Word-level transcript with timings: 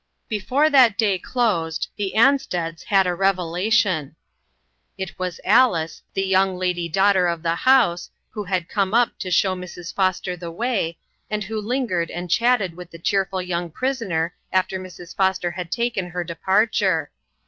xjbfore 0.31 0.71
that 0.71 0.97
day 0.97 1.19
closed, 1.19 1.87
the 1.95 2.13
Ansteds 2.15 2.85
had 2.85 3.05
a 3.05 3.13
revelation. 3.13 4.15
It 4.97 5.19
was 5.19 5.39
Alice, 5.45 6.01
the 6.15 6.23
young 6.23 6.57
lady 6.57 6.89
daughter 6.89 7.27
of 7.27 7.43
the 7.43 7.53
house, 7.53 8.09
who 8.31 8.45
had 8.45 8.67
come 8.67 8.95
up 8.95 9.19
to 9.19 9.29
show 9.29 9.53
Mrs. 9.53 9.93
Foster 9.93 10.35
the 10.35 10.49
way, 10.49 10.97
and 11.29 11.43
who 11.43 11.61
lingered 11.61 12.09
and 12.09 12.31
chatted 12.31 12.73
with 12.75 12.89
the 12.89 12.97
cheerful 12.97 13.43
young 13.43 13.69
prisoner 13.69 14.33
after 14.51 14.79
Mrs. 14.79 15.15
Foster 15.15 15.51
had 15.51 15.71
taken 15.71 16.09
her 16.09 16.23
departure. 16.23 17.11